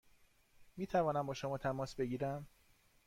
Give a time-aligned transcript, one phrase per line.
[0.77, 2.47] می توانم با شما تماس بگیرم؟